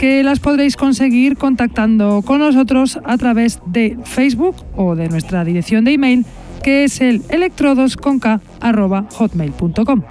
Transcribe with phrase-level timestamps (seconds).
[0.00, 5.84] que las podréis conseguir contactando con nosotros a través de Facebook o de nuestra dirección
[5.84, 6.24] de email
[6.62, 10.02] que es el electrodosconk.hotmail.com.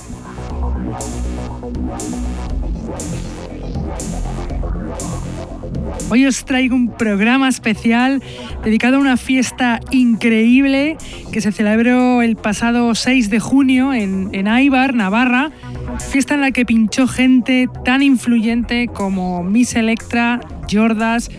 [6.11, 8.21] Hoy os traigo un programa especial
[8.63, 10.97] dedicado a una fiesta increíble
[11.31, 15.50] que se celebró el pasado 6 de junio en, en Aibar, Navarra,
[15.97, 20.39] Fiesta en la que pinchó gente tan influyente como Miss Electra,
[20.72, 21.29] Jordas,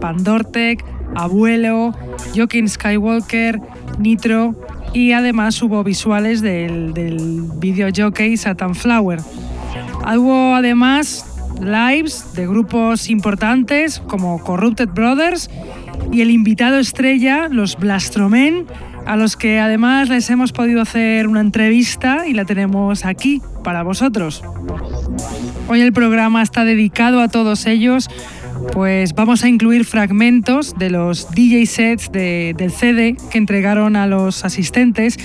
[0.00, 1.94] Pandortec, Abuelo,
[2.34, 3.60] Joaquin Skywalker,
[3.98, 4.54] Nitro
[4.92, 9.20] y además hubo visuales del, del video jockey Satan Flower.
[10.16, 11.24] Hubo además
[11.60, 15.50] lives de grupos importantes como Corrupted Brothers
[16.12, 18.66] y el invitado estrella, los Blastromen,
[19.06, 23.82] a los que además les hemos podido hacer una entrevista y la tenemos aquí para
[23.82, 24.42] vosotros.
[25.68, 28.08] Hoy el programa está dedicado a todos ellos,
[28.72, 34.44] pues vamos a incluir fragmentos de los DJ sets del CD que entregaron a los
[34.44, 35.18] asistentes,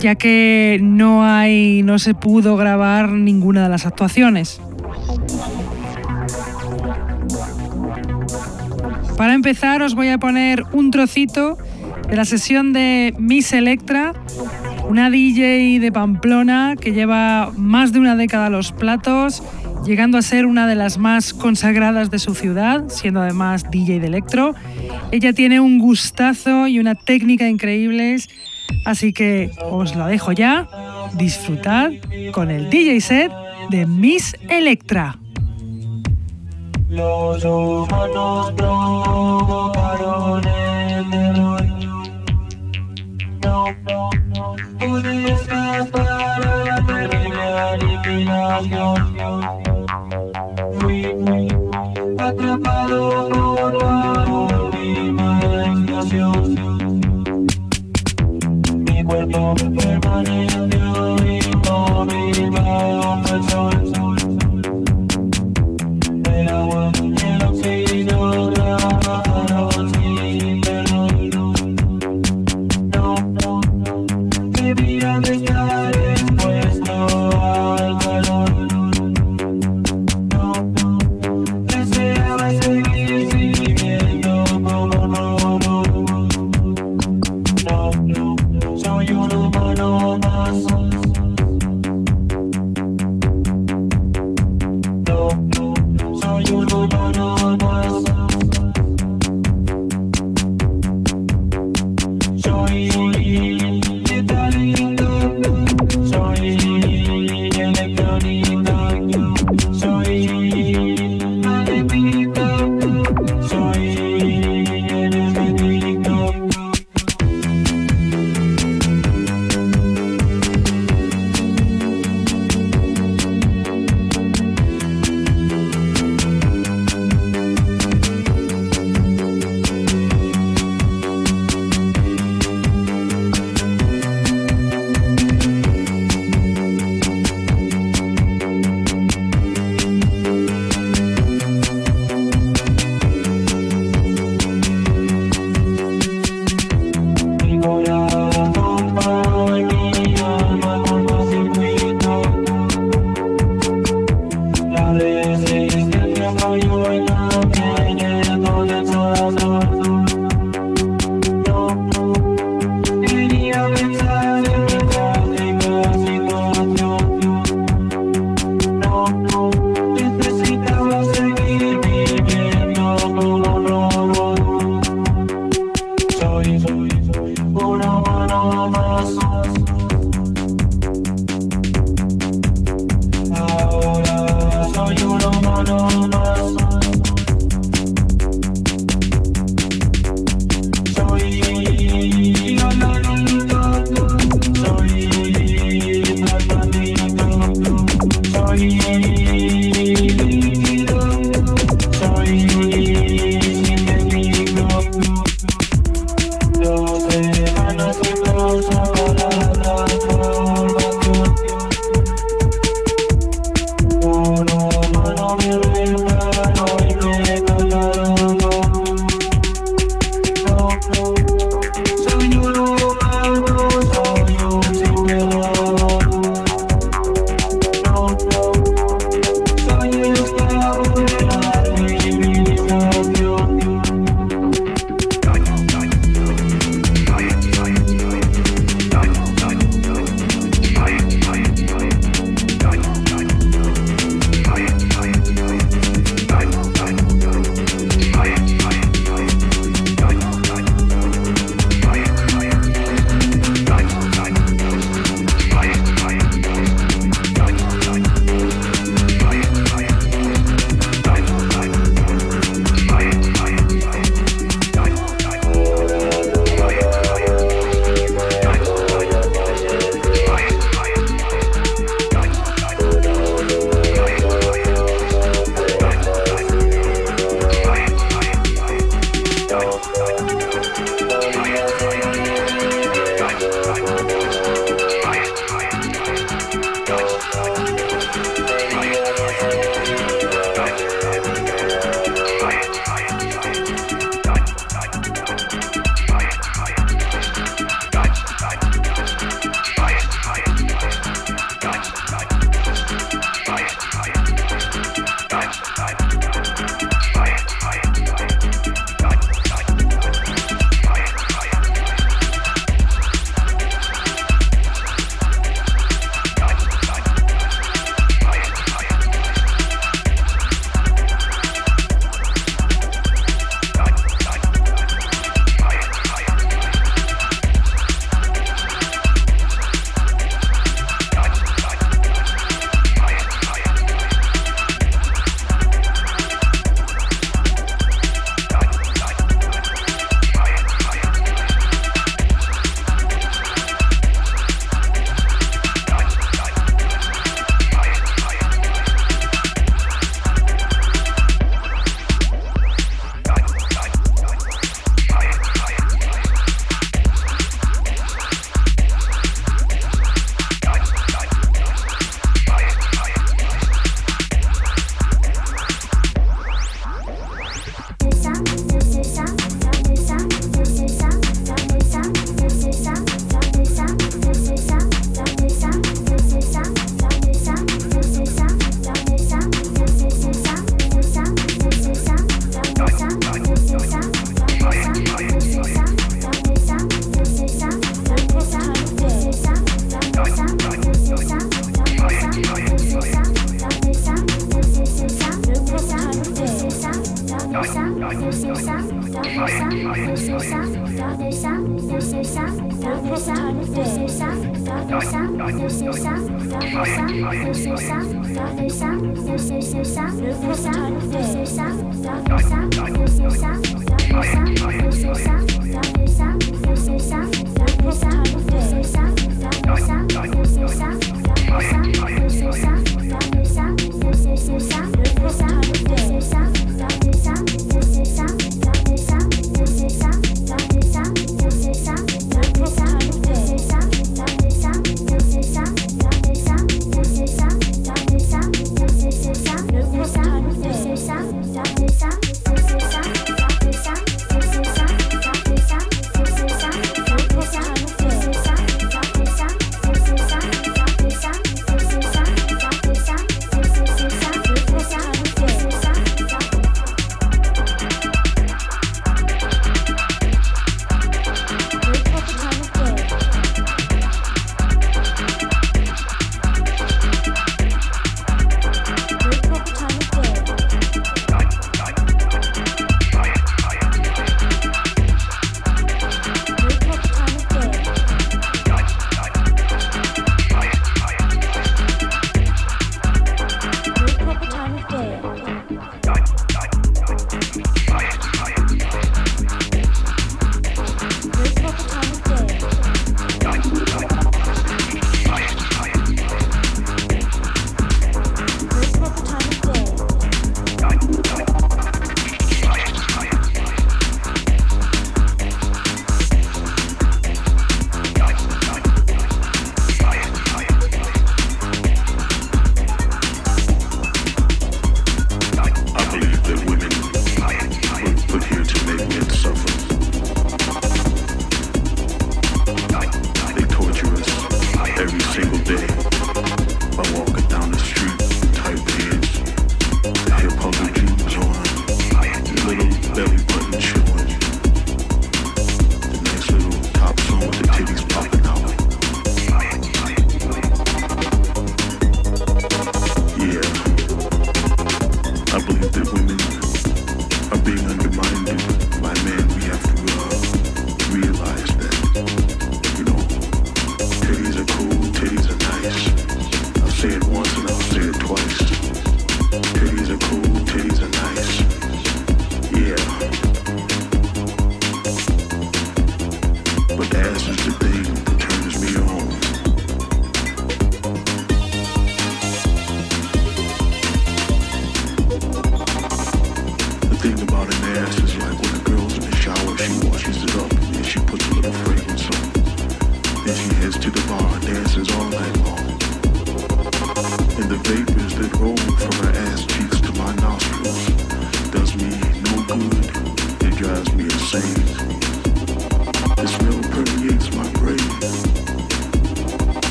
[0.00, 4.60] ya que no hay, no se pudo grabar ninguna de las actuaciones.
[9.16, 11.58] Para empezar os voy a poner un trocito
[12.08, 14.14] de la sesión de Miss Electra,
[14.88, 19.42] una DJ de Pamplona que lleva más de una década a los platos,
[19.84, 24.06] llegando a ser una de las más consagradas de su ciudad, siendo además DJ de
[24.06, 24.54] electro.
[25.12, 28.28] Ella tiene un gustazo y una técnica increíbles,
[28.86, 30.66] así que os la dejo ya.
[31.16, 31.90] Disfrutad
[32.32, 33.32] con el DJ set
[33.70, 35.18] de Miss Electra.
[36.88, 40.42] Los humanos provocaron
[44.78, 47.42] Pude escapar a la terrible
[47.72, 48.96] aniquilación.
[50.78, 50.98] Fui,
[52.18, 55.28] atrapado por la última
[55.66, 56.42] explosión.
[58.86, 63.77] Mi cuerpo permaneció inmóvil bajo el sol.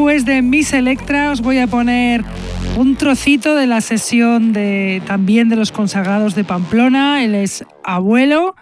[0.00, 2.24] Después de Miss Electra os voy a poner
[2.78, 7.22] un trocito de la sesión de también de los consagrados de Pamplona.
[7.22, 8.56] Él es abuelo,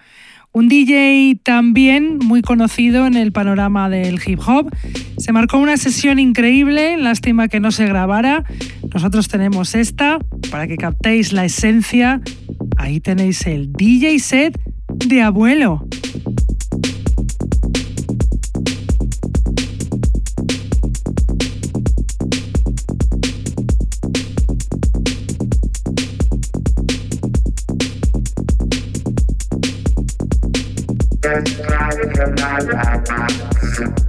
[0.50, 4.74] un DJ también muy conocido en el panorama del hip hop.
[5.18, 8.42] Se marcó una sesión increíble, lástima que no se grabara.
[8.92, 10.18] Nosotros tenemos esta
[10.50, 12.20] para que captéis la esencia.
[12.78, 15.87] Ahí tenéis el DJ set de abuelo.
[31.40, 31.58] Thank
[34.00, 34.07] you.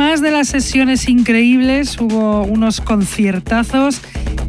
[0.00, 4.00] Además de las sesiones increíbles, hubo unos conciertazos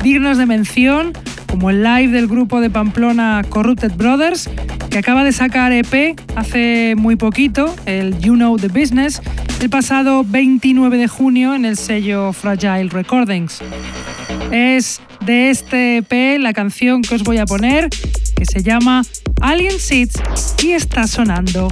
[0.04, 1.12] dignos de mención,
[1.47, 4.47] como el live del grupo de Pamplona Corrupted Brothers,
[4.91, 9.24] que acaba de sacar EP hace muy poquito, el You Know the Business,
[9.60, 13.60] el pasado 29 de junio en el sello Fragile Recordings.
[14.52, 17.89] Es de este EP la canción que os voy a poner,
[18.36, 19.02] que se llama
[19.41, 20.22] Alien Seeds
[20.64, 21.70] y está sonando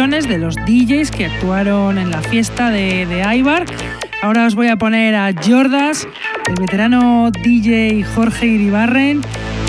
[0.00, 3.66] de los DJs que actuaron en la fiesta de, de Aibar.
[4.22, 6.08] Ahora os voy a poner a Jordas,
[6.48, 9.20] el veterano DJ Jorge Iribarren,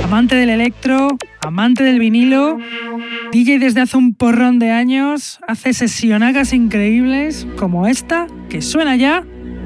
[0.05, 2.57] amante del electro, amante del vinilo,
[3.33, 9.25] DJ desde hace un porrón de años, hace sesionagas increíbles como esta que suena ya,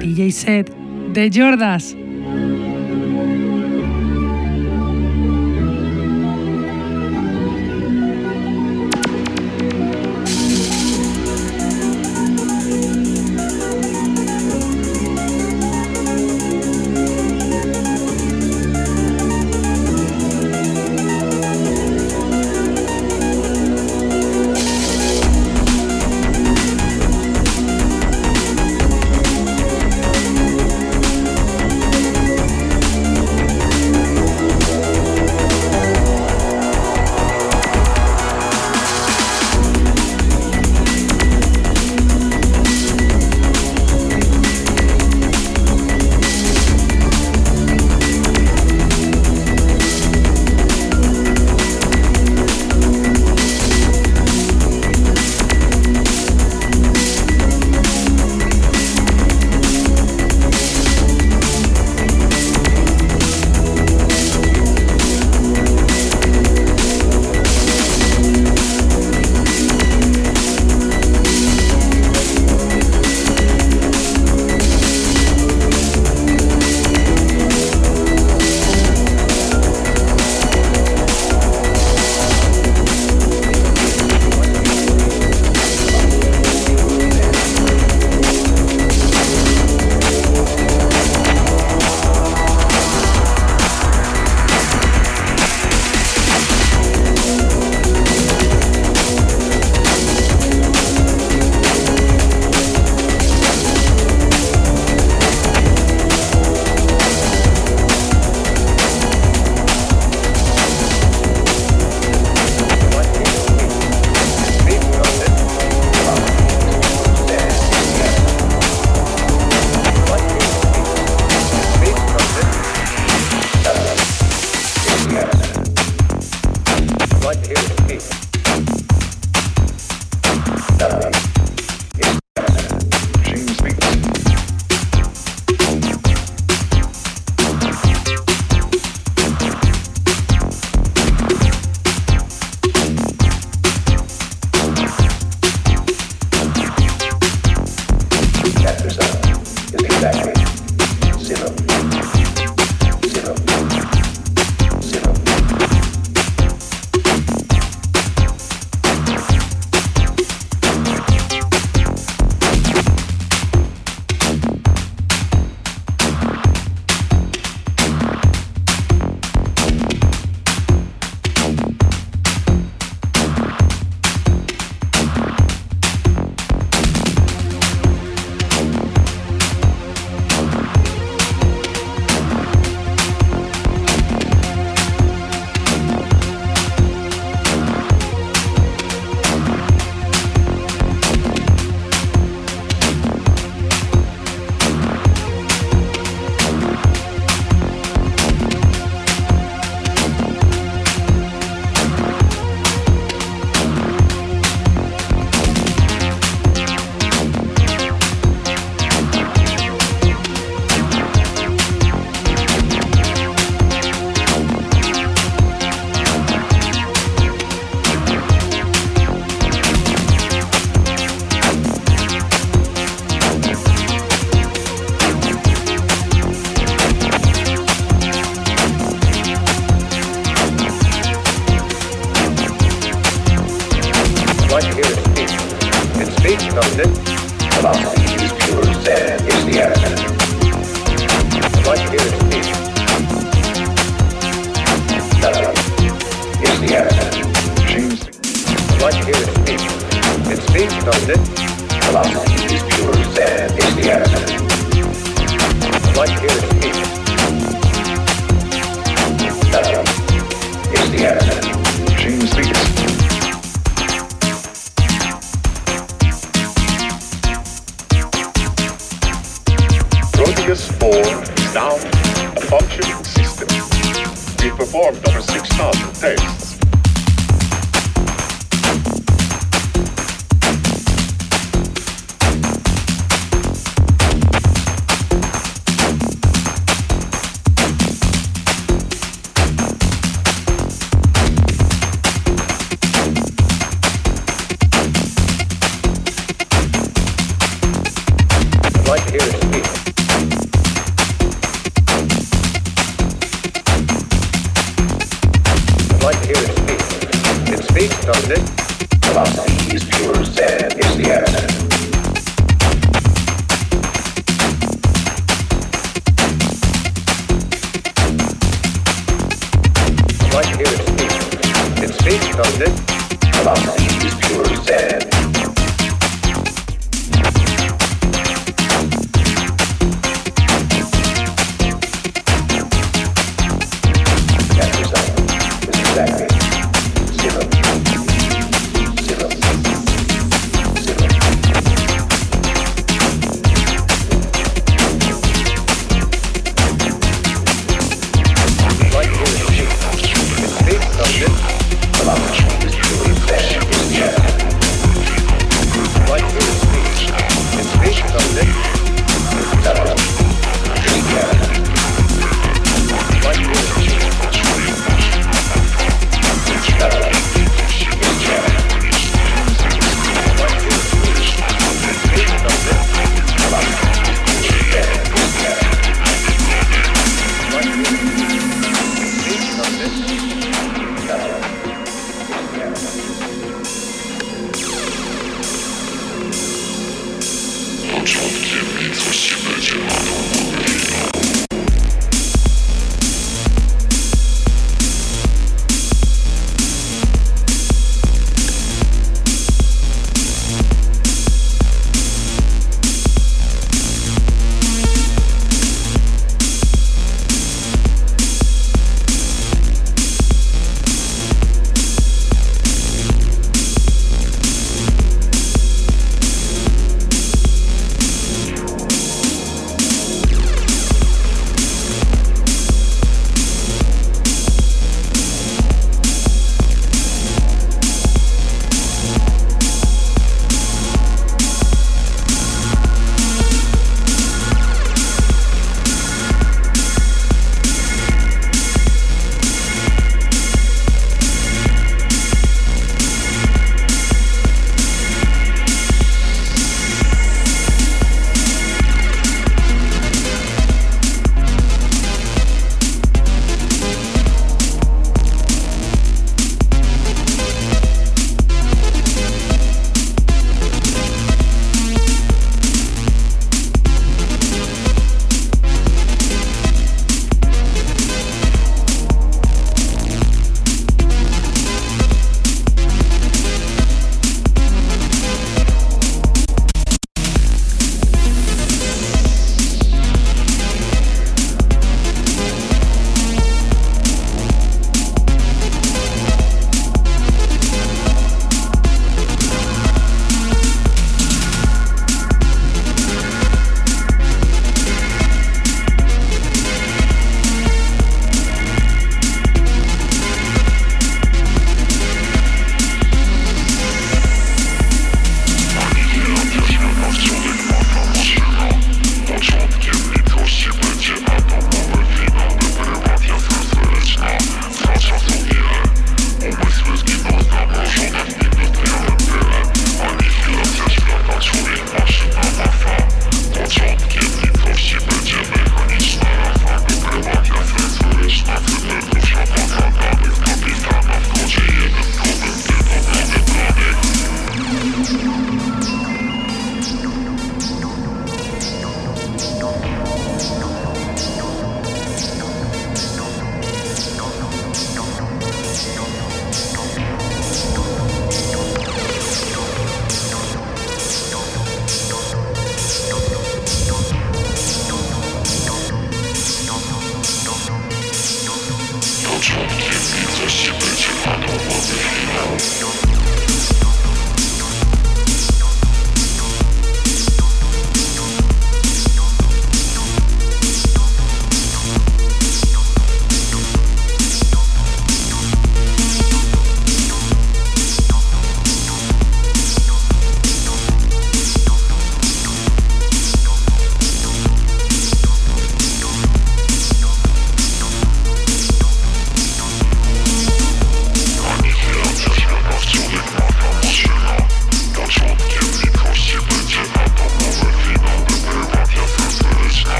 [0.00, 0.74] DJ set
[1.12, 1.94] de Jordas.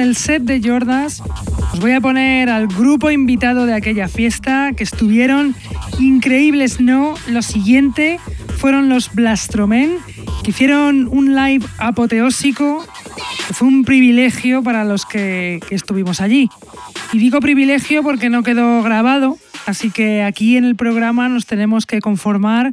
[0.00, 1.22] Del set de Jordas,
[1.74, 5.54] os voy a poner al grupo invitado de aquella fiesta, que estuvieron
[5.98, 7.14] increíbles, ¿no?
[7.28, 8.18] Lo siguiente
[8.56, 9.98] fueron los Blastromen,
[10.42, 12.82] que hicieron un live apoteósico,
[13.46, 16.48] que fue un privilegio para los que, que estuvimos allí.
[17.12, 19.36] Y digo privilegio porque no quedó grabado,
[19.66, 22.72] así que aquí en el programa nos tenemos que conformar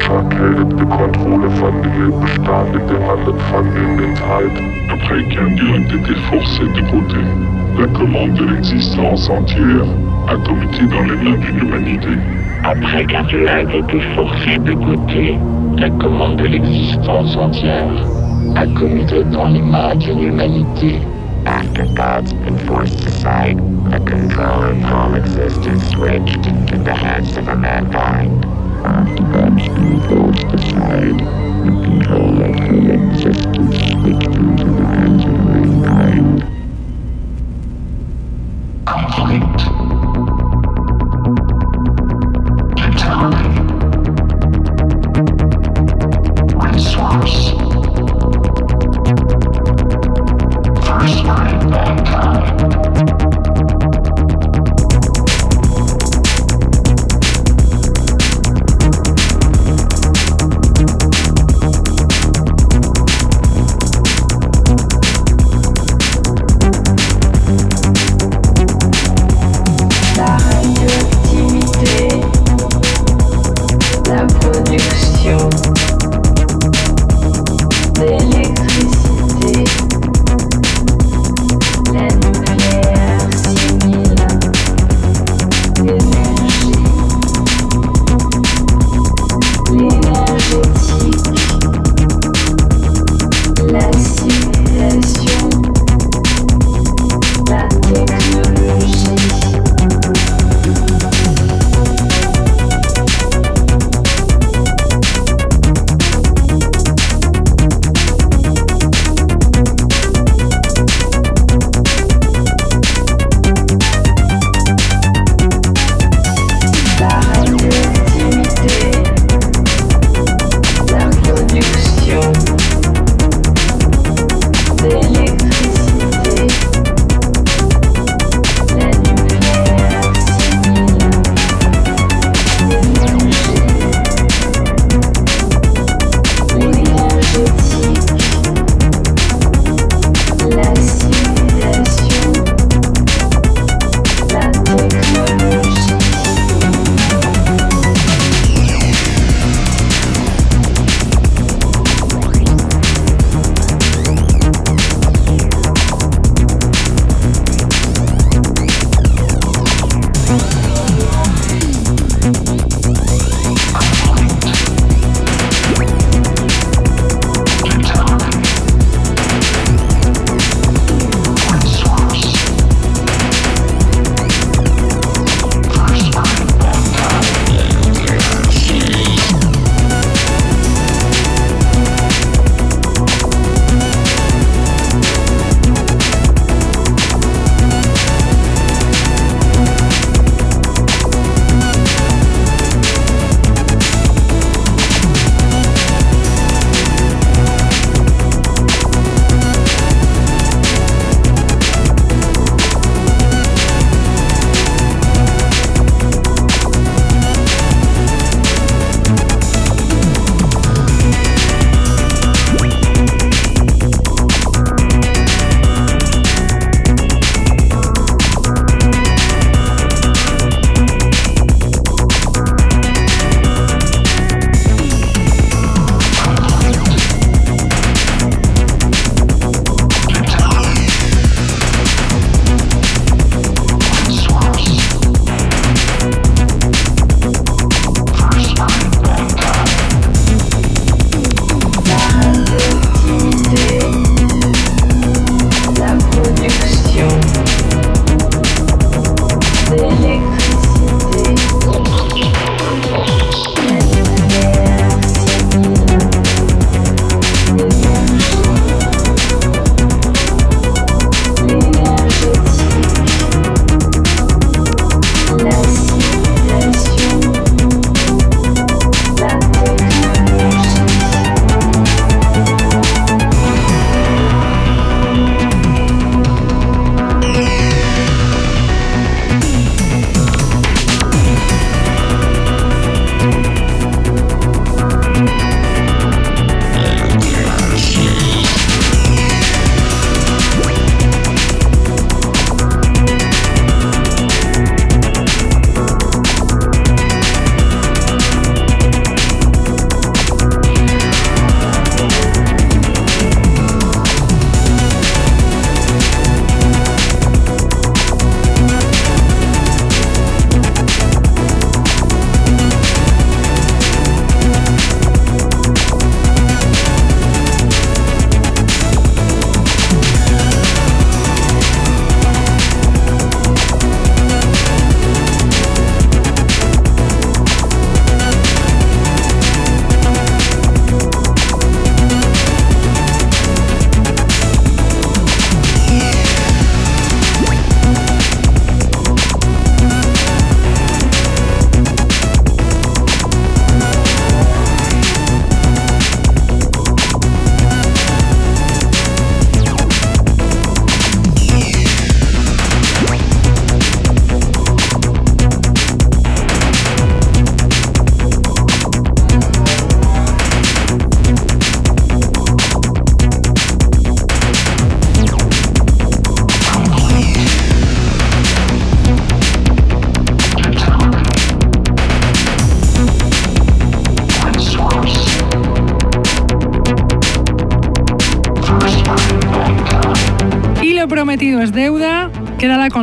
[0.00, 2.80] einem Schakellet de contrôle fan de
[3.18, 3.32] de.
[4.88, 7.22] Après qu'un dieu ait été forcé de côté,
[7.78, 9.86] la commande de l'existence entière
[10.28, 12.18] a comité dans les mains d'une humanité.
[12.64, 15.38] Après qu'un dieu ait été forcé de côté,
[15.76, 18.06] la commande de l'existence entière
[18.56, 21.00] a comité dans les mains d'une humanité.
[21.46, 22.50] After God's the
[23.90, 26.46] of existence switched
[26.84, 28.59] the hands of mankind.
[28.82, 30.58] God's been forced the
[31.84, 36.40] control of all existence switched into the hands of mankind.
[38.86, 39.49] Complete.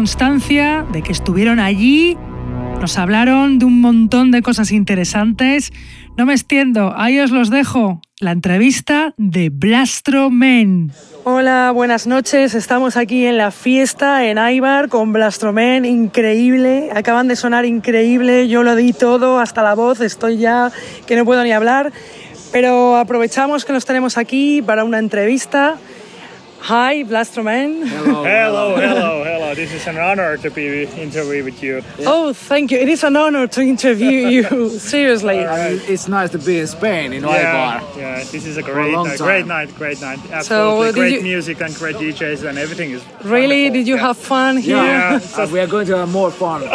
[0.08, 2.18] Constancia de que estuvieron allí,
[2.80, 5.74] nos hablaron de un montón de cosas interesantes.
[6.16, 8.00] No me extiendo, ahí os los dejo.
[8.22, 10.94] La entrevista de Blastro Men.
[11.26, 12.56] Hola, buenas noches.
[12.56, 16.90] Estamos aquí en la fiesta en Aibar con Blastromen, increíble.
[16.96, 18.48] Acaban de sonar increíble.
[18.48, 20.00] Yo lo di todo, hasta la voz.
[20.00, 20.72] Estoy ya
[21.06, 21.92] que no puedo ni hablar.
[22.54, 25.76] Pero aprovechamos que nos tenemos aquí para una entrevista.
[26.60, 27.88] Hi, Blastromen.
[27.88, 29.56] Hello, hello, hello, hello.
[29.56, 31.82] This is an honor to be interviewed with you.
[32.00, 32.78] Oh, thank you.
[32.80, 34.70] It is an honor to interview you.
[34.80, 35.46] Seriously.
[35.46, 37.98] Uh, it's nice to be in Spain, in Yeah, Eibar.
[37.98, 38.16] yeah.
[38.18, 40.20] This is a a great, long night, great night, great night.
[40.20, 43.04] So, Absolutely did great you- music and great DJs and everything is.
[43.24, 43.64] Really?
[43.66, 43.74] wonderful.
[43.80, 44.02] Did you Yeah.
[44.08, 44.76] have fun here?
[44.78, 45.20] Yeah.
[45.38, 46.64] Uh, we are going to have more fun.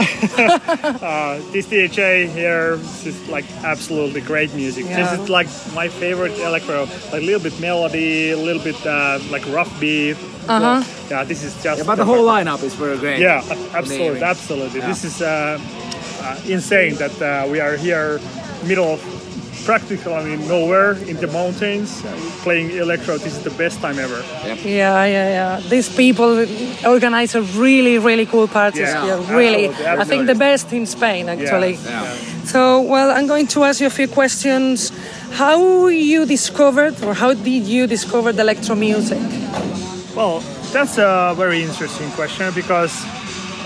[1.03, 2.75] Uh, this DJ here
[3.05, 4.85] is like absolutely great music.
[4.87, 4.97] Yeah.
[5.03, 9.19] This is like my favorite electro, like a little bit melody, a little bit uh,
[9.31, 10.17] like rough beat.
[10.49, 10.83] Uh-huh.
[11.11, 11.79] Yeah, this is just.
[11.79, 13.21] Yeah, but the whole lineup is very great.
[13.21, 13.43] Yeah,
[13.75, 14.23] absolutely, Amazing.
[14.23, 14.81] absolutely.
[14.81, 14.87] Yeah.
[14.89, 15.59] This is uh,
[16.21, 18.21] uh, insane that uh, we are here,
[18.67, 19.01] middle of
[19.65, 22.09] practically nowhere in the mountains, uh,
[22.43, 23.17] playing electro.
[23.19, 24.23] This is the best time ever.
[24.65, 25.61] Yeah, yeah, yeah.
[25.69, 26.45] These people
[26.85, 29.37] organize a really, really cool parties Yeah, here.
[29.37, 31.75] Really, absolutely, I think the best in Spain, actually.
[31.75, 32.15] Yeah.
[32.45, 34.91] So, well, I'm going to ask you a few questions.
[35.33, 39.19] How you discovered, or how did you discover the electro music?
[40.15, 40.41] Well,
[40.73, 42.93] that's a very interesting question because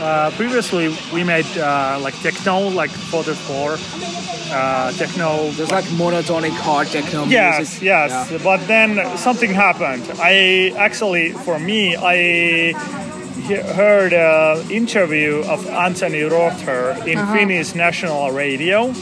[0.01, 5.51] uh, previously we made uh, like techno, like 44, uh, techno.
[5.51, 7.83] There's like monotonic hard techno Yes, music.
[7.83, 8.31] yes.
[8.31, 8.39] Yeah.
[8.45, 10.05] But then something happened.
[10.21, 12.15] I actually, for me, I
[13.49, 18.93] he- heard an interview of Anthony Rother in Finnish national radio.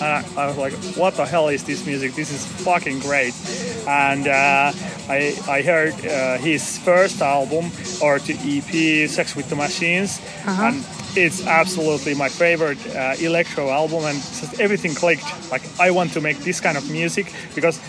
[0.00, 2.14] And I, I was like, what the hell is this music?
[2.14, 3.34] This is fucking great.
[3.86, 4.72] And uh,
[5.08, 7.70] I, I heard uh, his first album
[8.02, 10.20] or the EP, Sex with the Machines.
[10.66, 10.84] And
[11.16, 14.04] it's absolutely my favorite uh, electro album.
[14.04, 15.26] And just everything clicked.
[15.50, 17.80] Like, I want to make this kind of music because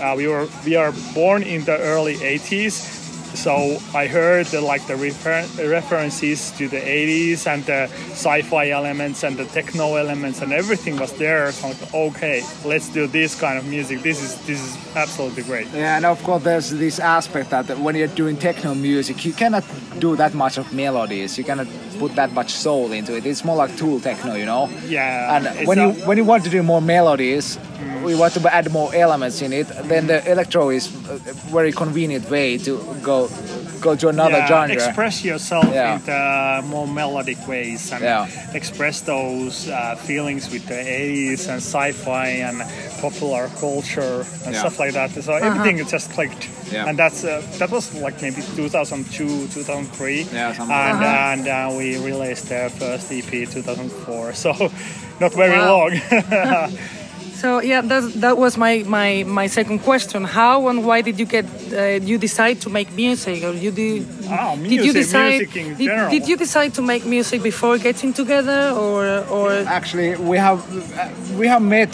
[0.00, 3.05] uh, we were we are born in the early 80s
[3.36, 9.22] so I heard the, like the refer- references to the 80s and the sci-fi elements
[9.22, 11.52] and the techno elements and everything was there.
[11.52, 14.02] So like, okay, let's do this kind of music.
[14.02, 15.68] This is this is absolutely great.
[15.68, 19.64] Yeah, and of course there's this aspect that when you're doing techno music, you cannot
[19.98, 21.38] do that much of melodies.
[21.38, 21.68] You cannot
[21.98, 23.26] put that much soul into it.
[23.26, 24.68] It's more like tool techno, you know.
[24.86, 25.36] Yeah.
[25.36, 27.58] And when you a- when you want to do more melodies,
[28.02, 28.18] we mm.
[28.18, 29.68] want to add more elements in it.
[29.84, 31.18] Then the electro is a
[31.52, 33.25] very convenient way to go
[33.80, 34.72] go to another yeah, genre.
[34.72, 35.96] express yourself Yeah.
[35.96, 38.26] in the more melodic ways and Yeah.
[38.54, 42.62] express those uh, feelings with the 80s and sci-fi and
[43.00, 44.60] popular culture and Yeah.
[44.60, 45.10] stuff like that.
[45.22, 46.86] So everything just clicked, Yeah.
[46.88, 51.76] and that's uh, that was like maybe 2002, 2003, Yeah, something and like and uh,
[51.78, 54.32] we released the first EP 2004.
[54.34, 54.50] So
[55.20, 55.88] not very Wow.
[55.88, 55.92] long.
[57.46, 60.24] So yeah, that, that was my, my, my second question.
[60.24, 64.04] How and why did you get uh, you decide to make music, or you did?
[64.28, 65.38] Oh, did you decide?
[65.38, 69.00] music in did, did you decide to make music before getting together, or
[69.36, 69.50] or?
[69.78, 70.58] Actually, we have
[71.38, 71.92] we have met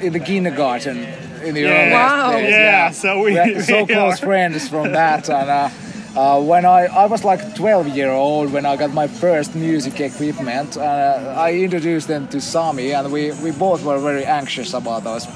[0.00, 0.98] in the kindergarten
[1.46, 1.82] in the Yeah.
[1.82, 2.30] early Wow.
[2.32, 2.50] days.
[2.50, 4.26] Yeah, so we- are so close are.
[4.26, 5.28] friends from that.
[5.28, 5.68] And uh,
[6.16, 10.00] uh, when I I was like 12 year old when I got my first music
[10.00, 15.04] equipment, uh, I introduced them to Sami, and we we both were very anxious about
[15.04, 15.26] those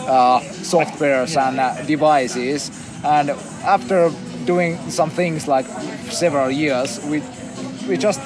[0.00, 2.70] uh, softwares and uh, devices.
[3.04, 3.30] And
[3.64, 4.10] after
[4.46, 5.66] doing some things like
[6.10, 7.22] several years, we
[7.88, 8.20] we just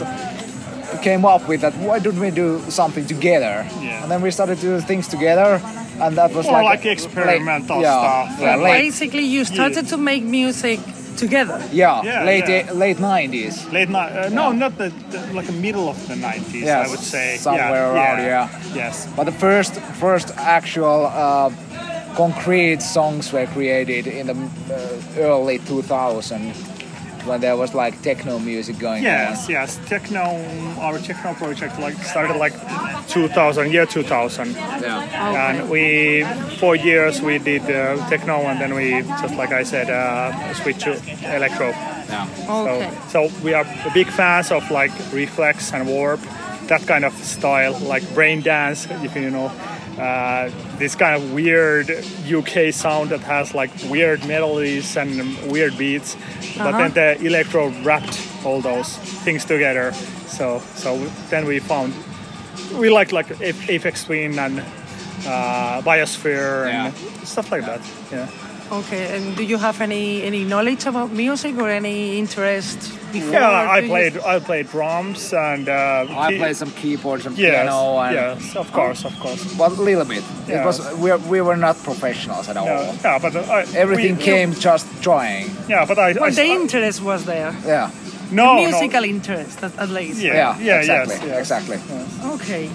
[1.03, 4.03] came up with that why don't we do something together Yeah.
[4.03, 5.61] and then we started to do things together
[6.03, 8.41] and that was More like like experimental late, stuff.
[8.41, 10.81] yeah, And late, Basically, you started to make music
[11.21, 11.59] together.
[11.73, 12.73] yeah, Yeah, late yeah.
[12.73, 14.13] late 90s Late night?
[14.13, 16.53] Uh, no, not the, the like the middle of the 90s.
[16.65, 18.49] Yes, I would say somewhere yeah, around, yeah.
[18.51, 18.75] yeah.
[18.75, 19.07] Yes.
[19.17, 21.51] but the first first actual uh,
[22.17, 26.55] concrete songs were created in the uh, early 2000
[27.27, 29.03] when there was like techno music going on.
[29.03, 29.79] Yes, yes.
[29.87, 30.23] Techno,
[30.81, 32.53] our techno project like started like
[33.09, 36.25] 2000, year 2000, on yeah and we
[36.59, 40.81] four years we did uh, techno, and then we just like I said, uh, switched
[40.81, 40.93] to
[41.35, 41.71] electro.
[41.71, 42.91] yeah Okay.
[43.09, 43.65] So, so we are
[43.95, 46.21] big fans of like Rephlex and Warp,
[46.69, 49.53] that kind of style, like brain dance, if you know.
[50.01, 51.91] Uh, this kind of weird
[52.27, 56.17] UK sound that has like weird melodies and weird beats,
[56.57, 59.93] but then the electro wrapped all those things together.
[60.27, 60.97] So so
[61.29, 61.93] then we found
[62.79, 63.27] we like like
[63.69, 64.61] Aphex Twin and
[65.27, 67.25] uh, Biosphere and Yeah.
[67.25, 67.81] stuff like that.
[68.11, 68.27] Yeah.
[68.73, 72.79] Okay, and do you have any any knowledge about music or any interest
[73.13, 73.33] before?
[73.33, 77.27] Yeah, I Do you- played I played drums and uh, I key- played some keyboards
[77.27, 79.43] and Yes, piano and yes, of course, of course.
[79.59, 80.23] but a little bit.
[80.47, 80.63] Yeah.
[80.63, 82.67] It was we, we were not professionals at all.
[82.67, 85.51] Yeah, yeah, but uh, I, Everything we- came just trying.
[85.69, 86.11] Yeah, but I.
[86.11, 87.53] I the I- interest was there.
[87.67, 87.91] Yeah.
[88.31, 88.69] no, no.
[88.71, 90.21] Musical interest, at, at least.
[90.23, 90.59] Yeah, Yeah.
[90.63, 91.17] yeah, exactly.
[91.17, 91.39] yes, yes.
[91.41, 91.79] Exactly.
[92.37, 92.71] Okay.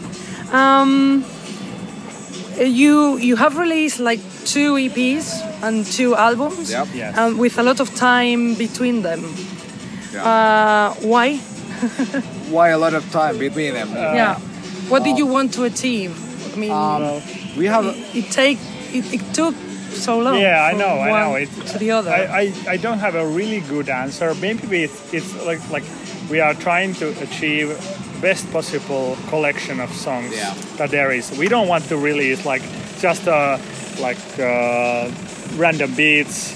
[0.51, 1.23] Um,
[2.57, 5.27] you you have released like two EPs
[5.63, 6.71] and two albums.
[6.71, 6.87] Yep.
[6.93, 7.17] Yes.
[7.17, 9.21] Um, with a lot of time between them.
[10.13, 10.23] Yeah.
[10.23, 11.37] Uh, why?
[12.49, 13.89] Why a lot of time between them?
[13.93, 14.39] yeah.
[14.89, 16.13] What did you want to achieve?
[16.53, 17.21] I mean, Um,
[17.57, 18.57] we have it take
[18.93, 19.53] it, it took
[19.91, 20.39] so long.
[20.39, 21.35] Yeah, I from know, I know.
[21.35, 22.11] It, to the other.
[22.11, 24.33] I, I, I don't have a really good answer.
[24.35, 25.83] Maybe it's, it's like like
[26.29, 27.75] we are trying to achieve
[28.21, 30.53] best possible collection of songs Yeah.
[30.77, 31.31] that there is.
[31.37, 32.61] We don't want to release like
[32.99, 33.57] just uh,
[33.99, 35.09] like uh,
[35.57, 36.53] random beats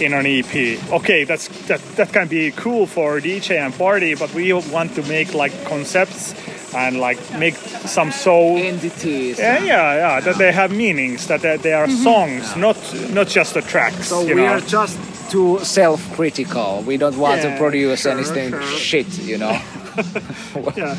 [0.00, 0.54] in an EP.
[0.92, 5.02] Okay, that's that that can be cool for DJ and party, but we want to
[5.02, 6.34] make like concepts
[6.74, 7.54] and like make
[7.86, 8.56] some soul.
[8.56, 9.38] entities.
[9.38, 10.20] Yeah, yeah, yeah.
[10.20, 11.26] That they have meanings.
[11.28, 12.76] That they, they are songs, not
[13.12, 14.08] not just the tracks.
[14.08, 14.54] So you we know?
[14.54, 14.98] are just
[15.30, 16.82] too self-critical.
[16.86, 18.62] We don't want Yeah, to produce sure, anything sure.
[18.62, 19.58] shit, you know.
[20.76, 20.96] yeah.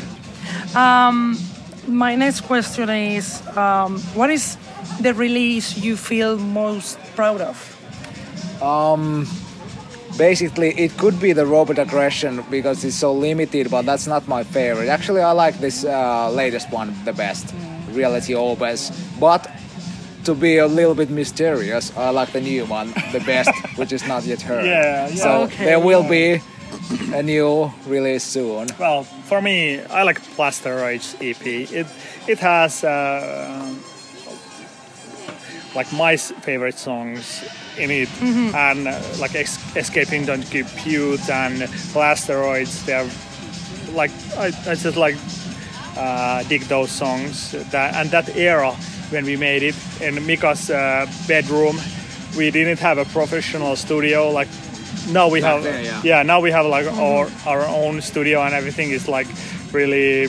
[1.88, 4.56] My next question is, um, what is
[5.00, 7.56] the release you feel most proud of?
[10.18, 14.44] Basically, it could be the robot aggression because it's so limited, but that's not my
[14.44, 14.88] favorite.
[14.88, 17.54] Actually, I like this uh, latest one the best,
[17.92, 18.90] Reality Opus.
[19.20, 19.46] But
[20.24, 24.06] to be a little bit mysterious, I like the new one the best, which is
[24.08, 24.64] not yet heard.
[24.64, 25.14] Yeah, yeah.
[25.14, 25.64] So Okay.
[25.66, 26.40] there will be
[27.12, 28.68] a new release soon.
[28.78, 31.46] Well, for me, I like Blasteroids EP.
[31.72, 31.86] It
[32.28, 33.74] it has uh,
[35.74, 37.44] like my favorite songs
[37.78, 38.08] in it,
[38.54, 42.84] and uh, like es- Escaping Don't Compute and Blasteroids.
[42.86, 43.08] They're
[43.94, 45.16] like I, I just like
[45.96, 47.52] uh, dig those songs.
[47.70, 48.72] That and that era
[49.10, 51.78] when we made it in Mika's uh, bedroom,
[52.36, 54.48] we didn't have a professional studio like.
[55.12, 56.22] Now we have, then, yeah.
[56.22, 59.28] now we have like our our own studio and everything is like
[59.72, 60.28] really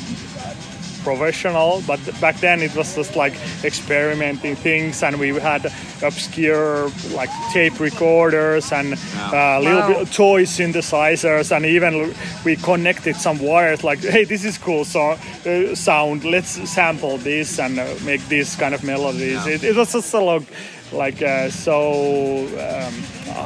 [1.04, 3.34] professional but back then it was just like
[3.64, 5.66] experimenting things and we had
[6.04, 8.94] obscure like tape recorders and
[9.32, 9.88] uh, little Wow.
[9.88, 12.14] bit of toy synthesizers and even
[12.44, 15.12] we connected some wires like hey this is cool so
[15.46, 19.94] uh, sound let's sample this and uh, make this kind of melodies it, it was
[19.94, 20.44] just a lot
[20.92, 22.94] like uh, so um,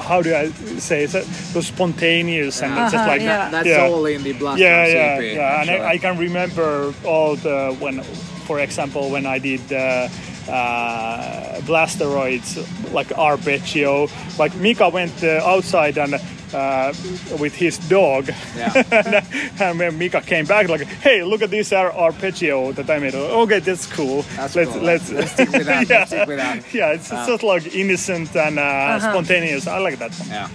[0.04, 0.50] how do I
[0.80, 3.50] say it so spontaneous and it's just Uh-huh, like yeah.
[3.50, 3.88] That's Yeah.
[3.88, 5.62] all in the Blast yeah, yeah, CP, yeah.
[5.62, 8.02] And I, I can remember all the when,
[8.48, 10.08] for example, when I did uh,
[10.50, 12.58] uh, Blasteroids,
[12.94, 14.08] like arpeggio.
[14.38, 16.16] Like Mika went uh, outside and
[16.54, 16.94] uh,
[17.40, 19.24] with his dog, Yeah.
[19.60, 23.16] and when Mika came back, like, hey, look at this ar- arpeggio that I made.
[23.16, 24.24] Okay, that's cool.
[24.36, 24.82] That's let's cool.
[24.82, 25.90] let's Let's stick with that.
[25.90, 26.06] yeah.
[26.06, 26.74] Stick with that.
[26.74, 29.12] Yeah, it's just like innocent and uh, Uh-huh.
[29.12, 29.68] spontaneous.
[29.68, 30.30] I like that one.
[30.30, 30.50] yeah.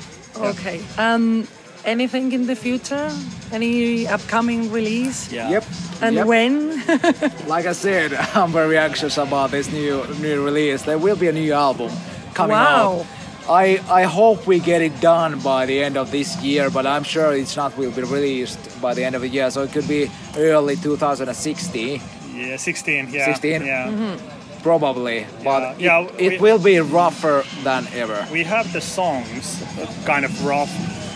[0.50, 0.80] Okay.
[0.98, 1.46] Um,
[1.84, 3.10] anything in the future?
[3.52, 5.32] Any upcoming release?
[5.32, 5.50] Yeah.
[5.50, 5.64] Yep.
[6.02, 6.26] And yep.
[6.26, 6.82] when?
[7.48, 10.82] Like I said, I'm very anxious about this new new release.
[10.82, 11.90] There will be a new album
[12.34, 12.98] coming Wow.
[13.00, 13.06] out.
[13.48, 17.04] I I hope we get it done by the end of this year, but I'm
[17.04, 19.50] sure it's not will be released by the end of the year.
[19.50, 22.00] So it could be early 2016,
[22.34, 23.08] Yeah, 16.
[23.12, 23.24] Yeah.
[23.26, 23.64] 16?
[23.64, 24.16] Yeah.
[24.62, 25.26] probably.
[25.44, 28.26] But Yeah, it, yeah, it will be rougher than ever.
[28.32, 29.62] We have the songs
[30.04, 30.70] kind of rough.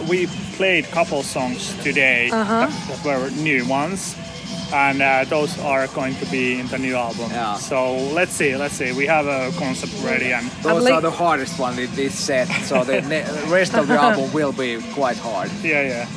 [0.08, 0.26] We
[0.56, 2.68] played couple songs today Uh-huh.
[3.04, 4.14] that were new ones,
[4.72, 7.30] and uh, those are going to be in the new album.
[7.30, 7.56] Yeah.
[7.56, 8.92] So let's see, let's see.
[8.92, 12.48] We have a concept ready, and Those late- are the hardest one in this set.
[12.64, 15.50] So the ne- rest of the album will be quite hard.
[15.62, 16.08] yeah, yeah.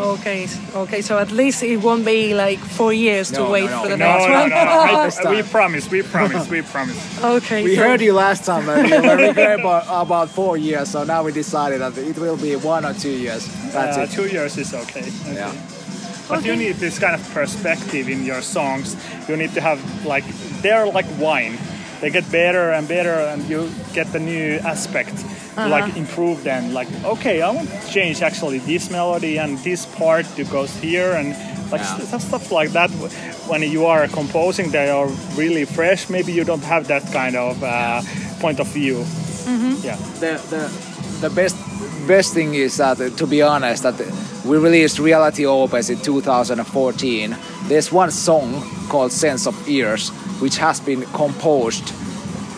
[0.00, 0.46] okay.
[0.74, 1.00] Okay.
[1.02, 3.82] So at least it won't be like four years to No, no, wait no.
[3.82, 4.48] for the No, next no, one.
[4.50, 4.86] no.
[4.86, 5.04] no.
[5.04, 6.98] This I, we promise, we promise, we promise.
[7.36, 7.64] Okay.
[7.64, 9.00] We so- heard you last time that you
[9.42, 12.92] were about, about four years, so now we decided that it will be one or
[12.94, 13.46] two years.
[13.72, 14.10] That's Uh, it.
[14.10, 15.00] two years is okay.
[15.00, 15.34] okay.
[15.34, 15.52] Yeah.
[16.28, 18.96] But you need this kind of perspective in your songs.
[19.28, 20.24] You need to have like
[20.62, 21.58] they're like wine.
[22.00, 25.16] They get better and better, and you get the new aspect
[25.54, 26.74] to like improve them.
[26.74, 31.12] Like okay, I want to change actually this melody and this part to goes here
[31.12, 31.28] and
[31.72, 31.96] like Yeah.
[31.98, 32.90] st- stuff like that.
[33.48, 36.10] When you are composing, they are really fresh.
[36.10, 38.02] Maybe you don't have that kind of uh,
[38.40, 39.04] point of view.
[39.82, 39.96] Yeah.
[40.20, 41.56] The, the, the best
[42.06, 43.94] best thing is that, to be honest, that
[44.44, 47.36] we released Reality Opus in 2014.
[47.68, 50.10] There's one song called Sense of Ears,
[50.40, 51.92] which has been composed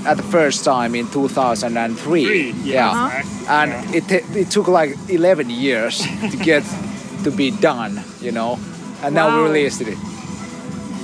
[0.07, 2.25] at the first time in 2003.
[2.25, 2.91] Three, yeah.
[2.91, 3.23] Uh-huh.
[3.49, 3.97] and Yeah.
[3.97, 5.99] it t- it took like 11 years
[6.31, 6.63] to get
[7.25, 8.59] to be done, you know,
[9.03, 9.49] and now we Wow.
[9.49, 9.97] released it.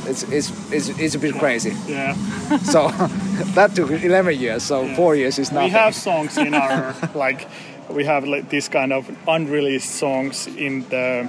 [0.06, 1.72] It's it's it's, it's a bit crazy.
[1.88, 2.14] Yeah.
[2.62, 2.88] So
[3.54, 4.62] that took 11 years.
[4.62, 5.64] So four years is not.
[5.64, 7.48] We have songs in our like
[7.90, 11.28] we have like these kind of unreleased songs in the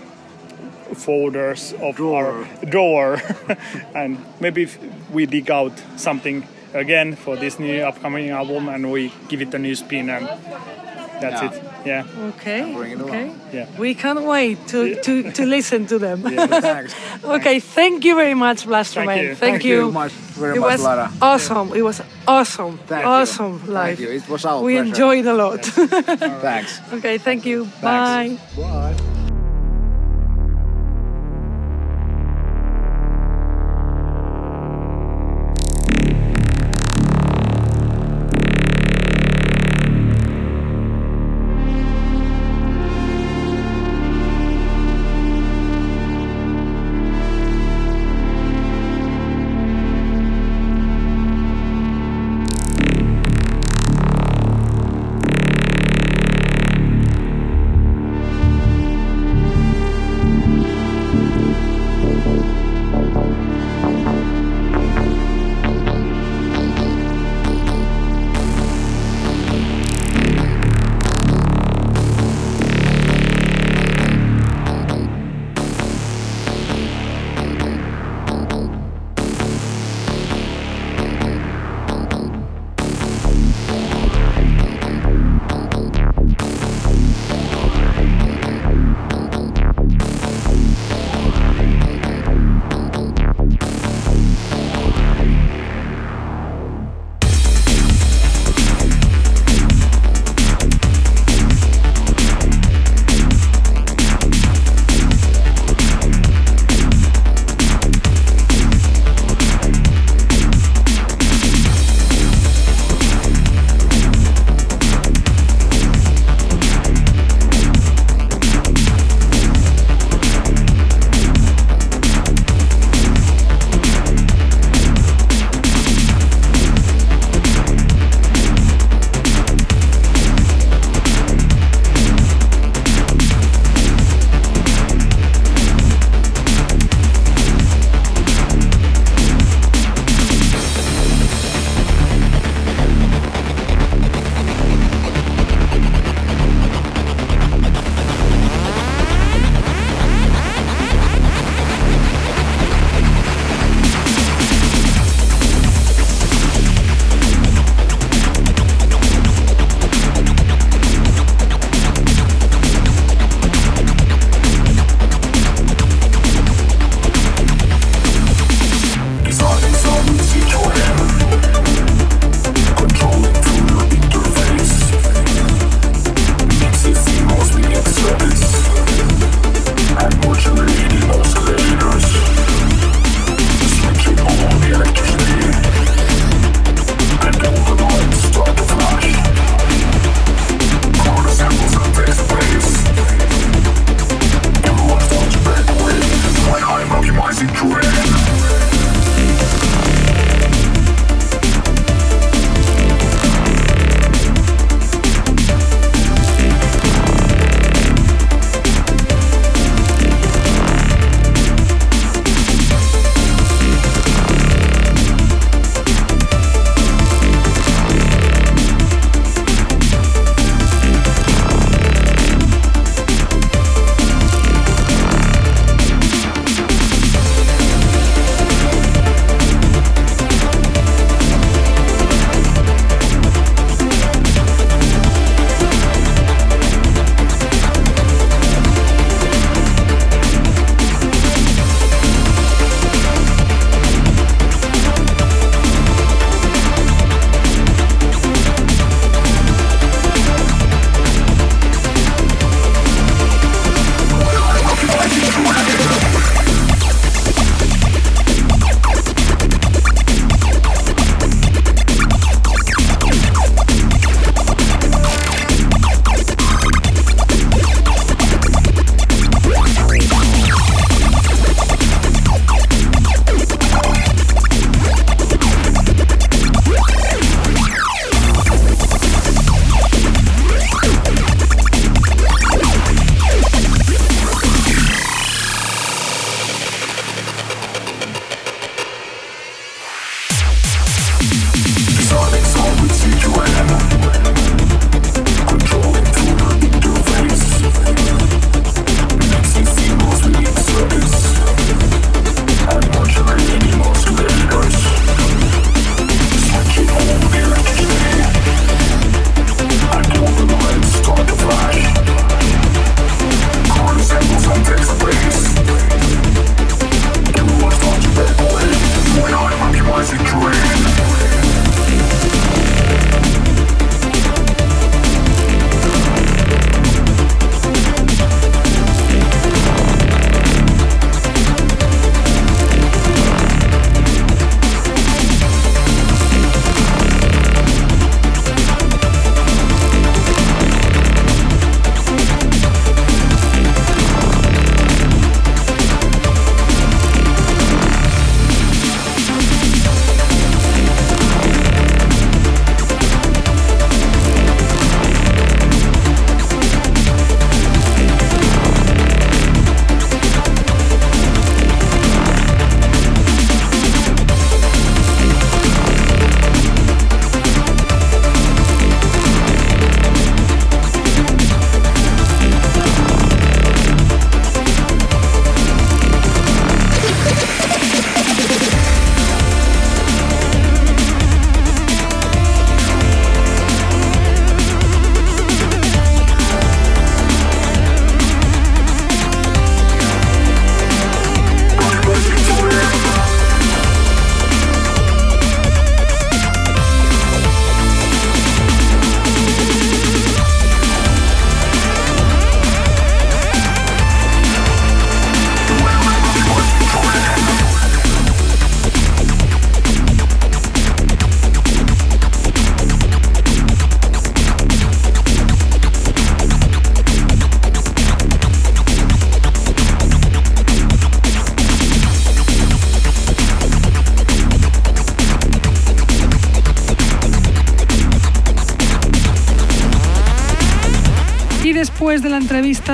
[0.93, 3.21] folders of our drawer.
[3.95, 4.77] And maybe if
[5.11, 9.59] we dig out something again for this new upcoming album and we give it a
[9.59, 10.27] new spin and
[11.21, 11.51] that's Yeah.
[11.51, 12.03] it yeah
[12.35, 12.73] Okay.
[12.73, 13.23] bring it okay.
[13.27, 13.39] along.
[13.53, 13.67] Yeah.
[13.77, 16.21] We can't wait to, to, to listen to them.
[16.27, 16.95] Yeah, Thanks.
[17.23, 19.17] okay, thank you very much, Blaster Thank Man.
[19.23, 19.35] you.
[19.35, 21.11] Thank, Thank you much, very it much, was Lara.
[21.21, 21.73] awesome.
[21.73, 22.77] It was awesome.
[22.87, 23.09] Thank you.
[23.09, 23.99] awesome Thank live.
[23.99, 24.09] you.
[24.11, 24.87] It was our we pleasure.
[24.89, 25.61] enjoyed a lot.
[26.41, 26.81] Thanks.
[26.93, 27.65] okay, thank you.
[27.81, 28.37] Bye.
[28.37, 28.55] Thanks.
[28.55, 28.95] Bye.
[28.95, 29.04] después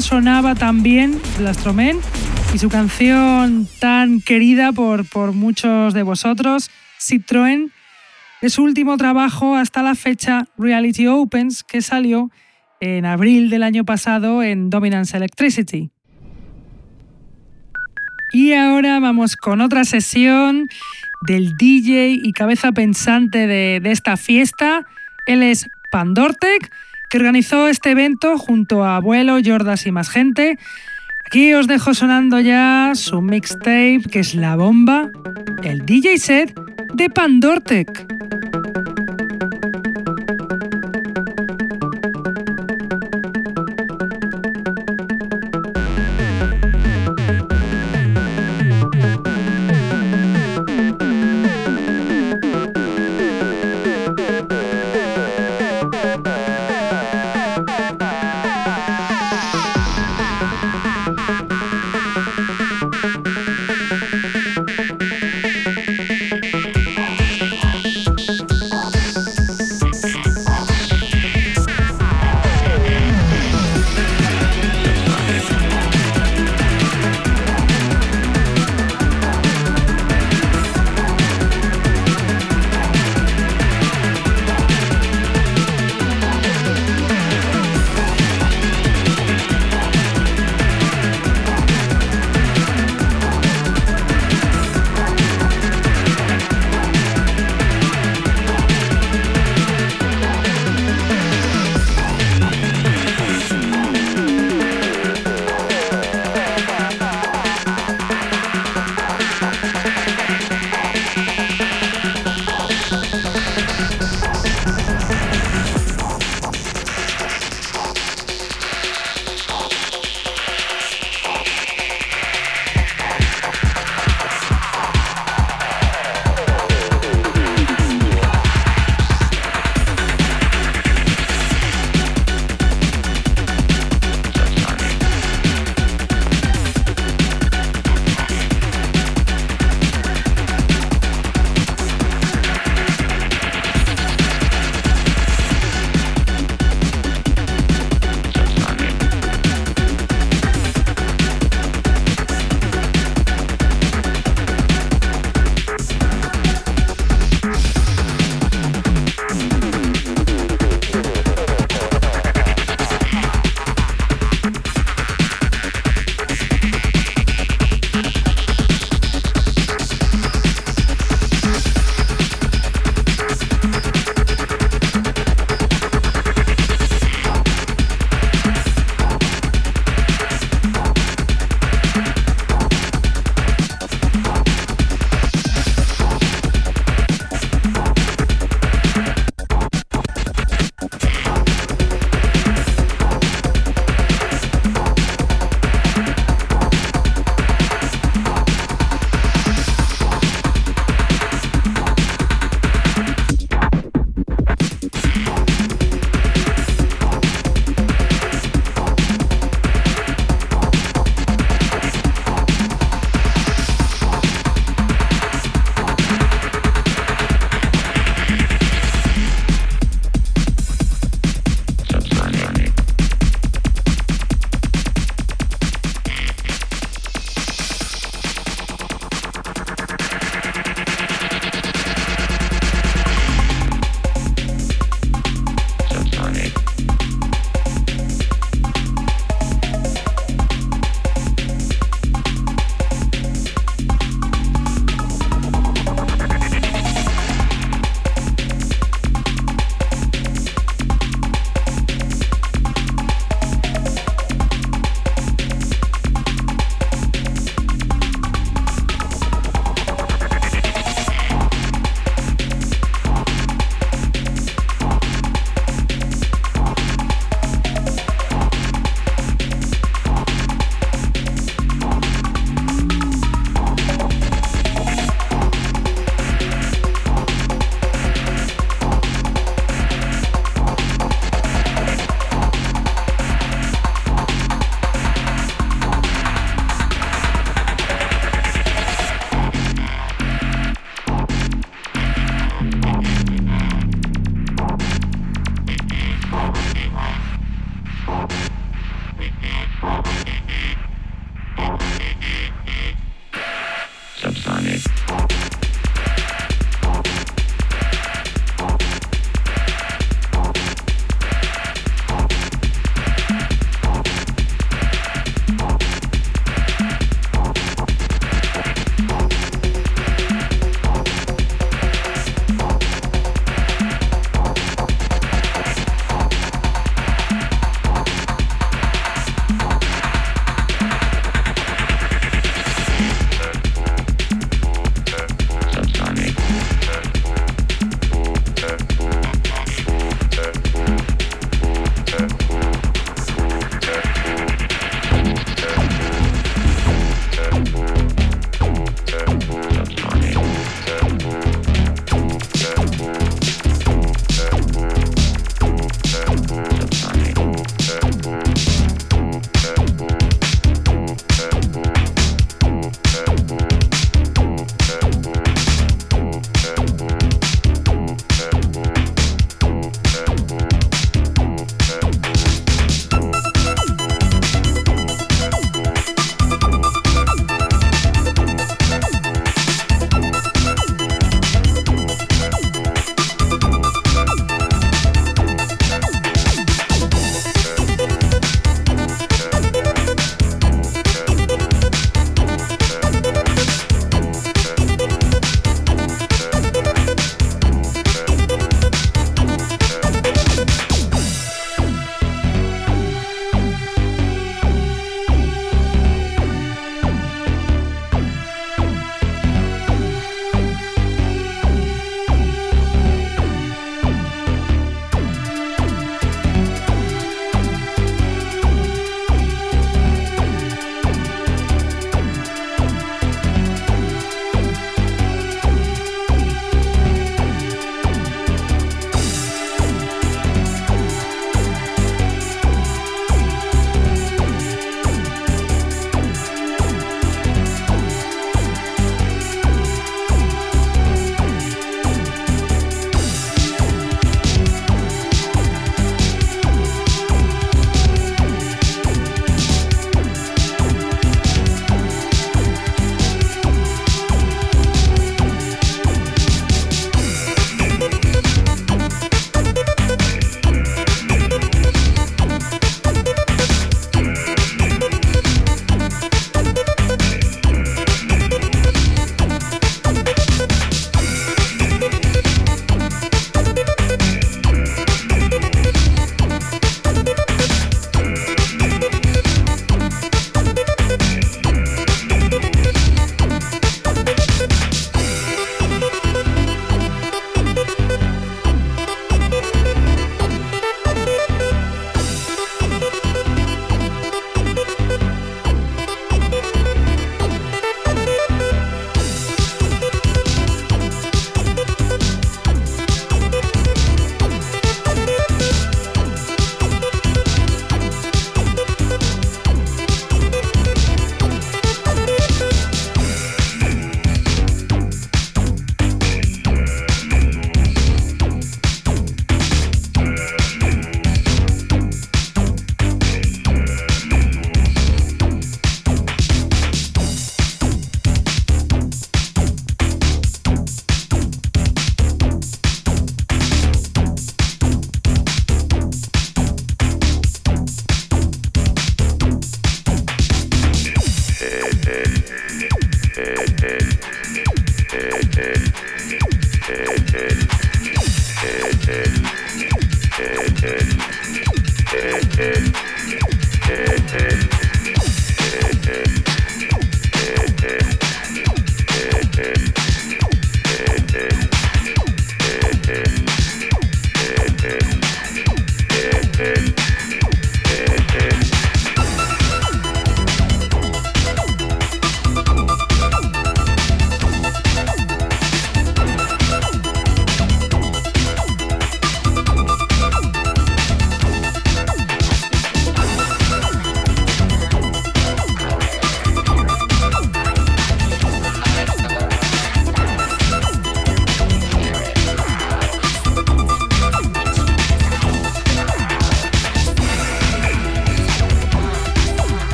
[0.00, 1.98] sonaba también Blastromen
[2.54, 6.70] y su canción tan querida por, por muchos de vosotros,
[7.00, 7.70] Citroën,
[8.40, 12.30] es su último trabajo hasta la fecha Reality Opens que salió
[12.80, 15.90] en abril del año pasado en Dominance Electricity.
[18.32, 20.68] Y ahora vamos con otra sesión
[21.26, 24.86] del DJ y cabeza pensante de, de esta fiesta.
[25.26, 26.70] Él es Pandortec,
[27.08, 30.58] que organizó este evento junto a Abuelo, Jordas y más gente.
[31.24, 35.10] Aquí os dejo sonando ya su mixtape, que es la bomba,
[35.62, 36.58] el DJ set
[36.94, 38.37] de Pandortec.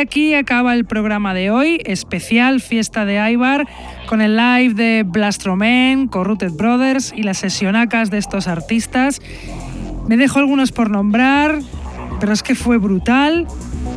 [0.00, 3.68] Aquí acaba el programa de hoy, especial fiesta de Aibar,
[4.06, 9.20] con el live de Blastromen, Corrupted Brothers y las sesionacas de estos artistas.
[10.08, 11.60] Me dejo algunos por nombrar,
[12.18, 13.46] pero es que fue brutal.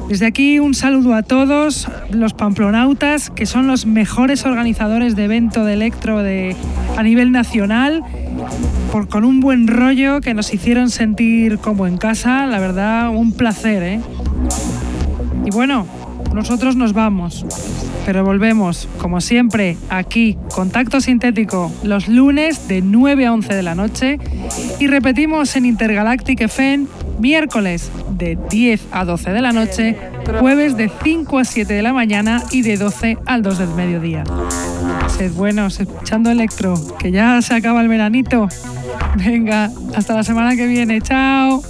[0.09, 5.63] Desde aquí un saludo a todos los pamplonautas, que son los mejores organizadores de evento
[5.63, 6.55] de electro de,
[6.97, 8.03] a nivel nacional,
[8.91, 12.45] por, con un buen rollo que nos hicieron sentir como en casa.
[12.45, 13.83] La verdad, un placer.
[13.83, 13.99] ¿eh?
[15.45, 15.85] Y bueno,
[16.33, 17.45] nosotros nos vamos,
[18.05, 23.75] pero volvemos, como siempre, aquí, Contacto Sintético, los lunes de 9 a 11 de la
[23.75, 24.19] noche
[24.79, 26.87] y repetimos en Intergalactic FM
[27.19, 29.97] miércoles de 10 a 12 de la noche,
[30.39, 34.23] jueves de 5 a 7 de la mañana y de 12 al 2 del mediodía.
[35.07, 38.47] Sed buenos, escuchando electro, que ya se acaba el veranito.
[39.15, 41.61] Venga, hasta la semana que viene, chao.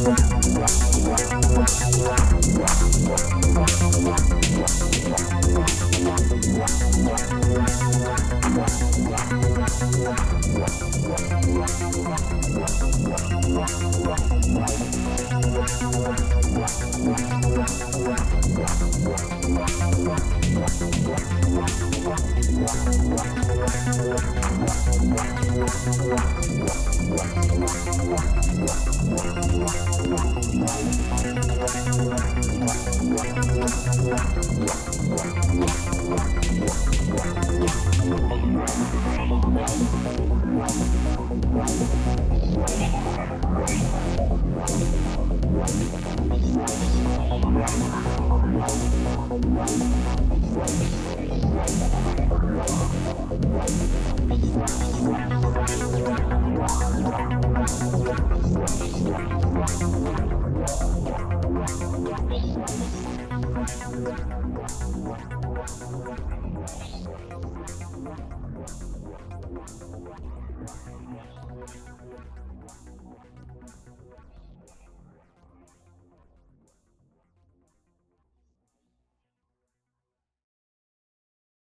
[0.00, 0.39] Thank